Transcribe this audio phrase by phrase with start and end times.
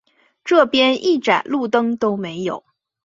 [0.43, 2.63] 这边一盏路灯都没有